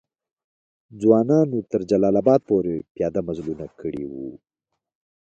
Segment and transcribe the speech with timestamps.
[1.01, 4.29] ځوانانو تر جلال آباد پوري پیاده مزلونه کړي وو.